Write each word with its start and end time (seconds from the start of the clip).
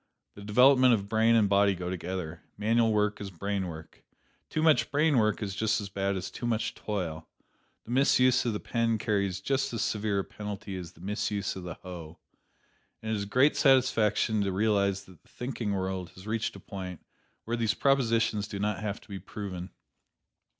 The 0.33 0.41
development 0.41 0.95
of 0.95 1.07
brain 1.07 1.35
and 1.35 1.47
body 1.47 1.75
go 1.75 1.91
together 1.91 2.41
manual 2.57 2.91
work 2.91 3.21
is 3.21 3.29
brain 3.29 3.67
work. 3.67 4.03
Too 4.49 4.63
much 4.63 4.89
brain 4.89 5.19
work 5.19 5.43
is 5.43 5.53
just 5.53 5.79
as 5.79 5.89
bad 5.89 6.15
as 6.15 6.31
too 6.31 6.47
much 6.47 6.73
toil; 6.73 7.27
the 7.83 7.91
misuse 7.91 8.43
of 8.43 8.53
the 8.53 8.59
pen 8.59 8.97
carries 8.97 9.41
just 9.41 9.71
as 9.73 9.83
severe 9.83 10.17
a 10.17 10.23
penalty 10.23 10.75
as 10.75 10.93
the 10.93 11.01
misuse 11.01 11.55
of 11.55 11.61
the 11.65 11.75
hoe. 11.75 12.17
And 13.03 13.11
it 13.11 13.15
is 13.15 13.23
a 13.25 13.27
great 13.27 13.55
satisfaction 13.55 14.41
to 14.41 14.51
realize 14.51 15.03
that 15.05 15.21
the 15.21 15.29
thinking 15.29 15.71
world 15.75 16.09
has 16.15 16.25
reached 16.25 16.55
a 16.55 16.59
point 16.59 17.05
where 17.45 17.55
these 17.55 17.75
propositions 17.75 18.47
do 18.47 18.57
not 18.57 18.79
have 18.79 18.99
to 19.01 19.07
be 19.07 19.19
proven. 19.19 19.69